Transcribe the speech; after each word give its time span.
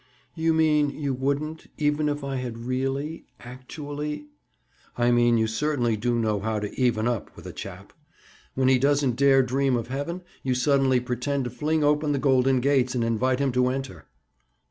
"You 0.33 0.51
mean 0.55 0.89
you 0.89 1.13
wouldn't, 1.13 1.67
even 1.77 2.09
if 2.09 2.23
I 2.23 2.37
had 2.37 2.65
really, 2.65 3.27
actually—?" 3.39 4.29
"I 4.97 5.11
mean 5.11 5.37
you 5.37 5.45
certainly 5.45 5.95
do 5.95 6.17
know 6.17 6.39
how 6.39 6.57
to 6.59 6.73
'even 6.73 7.07
up' 7.07 7.29
with 7.35 7.45
a 7.45 7.53
chap. 7.53 7.93
When 8.55 8.67
he 8.67 8.79
doesn't 8.79 9.15
dare 9.15 9.43
dream 9.43 9.75
of 9.75 9.89
heaven, 9.89 10.23
you 10.41 10.55
suddenly 10.55 10.99
pretend 11.01 11.43
to 11.43 11.51
fling 11.51 11.83
open 11.83 12.13
the 12.13 12.17
golden 12.17 12.61
gates 12.61 12.95
and 12.95 13.03
invite 13.03 13.37
him 13.37 13.51
to 13.51 13.67
enter." 13.67 14.07